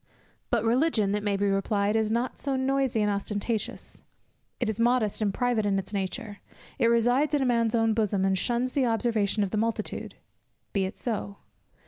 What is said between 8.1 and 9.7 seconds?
and shuns the observation of the